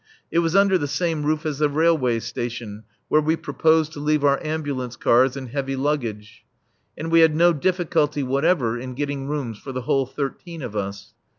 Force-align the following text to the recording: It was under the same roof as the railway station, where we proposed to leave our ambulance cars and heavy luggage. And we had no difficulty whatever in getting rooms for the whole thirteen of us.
It 0.31 0.39
was 0.39 0.55
under 0.55 0.79
the 0.79 0.87
same 0.87 1.21
roof 1.27 1.45
as 1.45 1.59
the 1.59 1.69
railway 1.69 2.19
station, 2.21 2.85
where 3.07 3.21
we 3.21 3.35
proposed 3.35 3.93
to 3.93 3.99
leave 3.99 4.23
our 4.23 4.43
ambulance 4.43 4.95
cars 4.95 5.37
and 5.37 5.49
heavy 5.49 5.75
luggage. 5.75 6.43
And 6.97 7.11
we 7.11 7.19
had 7.19 7.35
no 7.35 7.53
difficulty 7.53 8.23
whatever 8.23 8.79
in 8.79 8.95
getting 8.95 9.27
rooms 9.27 9.59
for 9.59 9.71
the 9.71 9.81
whole 9.81 10.07
thirteen 10.07 10.63
of 10.63 10.75
us. 10.75 11.13